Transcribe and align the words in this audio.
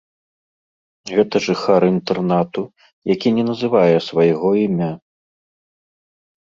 Гэта 1.17 1.35
жыхар 1.49 1.81
інтэрнату, 1.91 2.61
які 3.13 3.29
на 3.39 3.43
называе 3.53 3.97
свайго 4.09 4.49
імя. 4.67 4.91